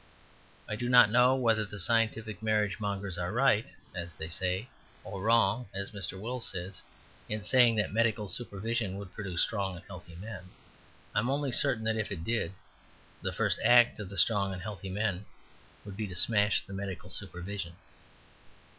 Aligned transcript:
I 0.67 0.75
do 0.75 0.89
not 0.89 1.11
know 1.11 1.35
whether 1.35 1.63
the 1.63 1.77
scientific 1.77 2.41
marriage 2.41 2.79
mongers 2.79 3.19
are 3.19 3.31
right 3.31 3.67
(as 3.93 4.15
they 4.15 4.29
say) 4.29 4.67
or 5.03 5.21
wrong 5.21 5.67
(as 5.75 5.91
Mr. 5.91 6.19
Wells 6.19 6.49
says) 6.49 6.81
in 7.29 7.43
saying 7.43 7.75
that 7.75 7.93
medical 7.93 8.27
supervision 8.27 8.97
would 8.97 9.13
produce 9.13 9.43
strong 9.43 9.75
and 9.75 9.85
healthy 9.85 10.15
men. 10.15 10.49
I 11.13 11.19
am 11.19 11.29
only 11.29 11.51
certain 11.51 11.83
that 11.83 11.97
if 11.97 12.11
it 12.11 12.23
did, 12.23 12.53
the 13.21 13.31
first 13.31 13.59
act 13.63 13.99
of 13.99 14.09
the 14.09 14.17
strong 14.17 14.51
and 14.53 14.63
healthy 14.63 14.89
men 14.89 15.25
would 15.85 15.95
be 15.97 16.07
to 16.07 16.15
smash 16.15 16.65
the 16.65 16.73
medical 16.73 17.11
supervision. 17.11 17.73